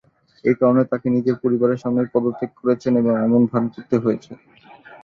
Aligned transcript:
এই 0.43 0.55
কারণে, 0.59 0.83
তাকে 0.91 1.07
নিজের 1.15 1.35
পরিবারের 1.43 1.81
সামনেই 1.83 2.11
পদত্যাগ 2.13 2.51
করেছেন 2.59 2.93
এমন 3.25 3.41
ভান 3.51 3.63
করতে 3.73 3.95
হয়েছে। 4.03 4.31